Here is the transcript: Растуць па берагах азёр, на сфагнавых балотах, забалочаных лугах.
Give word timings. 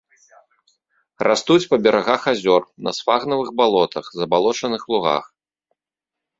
Растуць 1.27 1.57
па 1.73 1.79
берагах 1.89 2.21
азёр, 2.33 2.61
на 2.89 2.95
сфагнавых 3.01 3.49
балотах, 3.61 4.05
забалочаных 4.23 4.81
лугах. 4.97 5.33